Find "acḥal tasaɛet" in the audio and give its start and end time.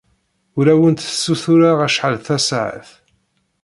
1.87-2.89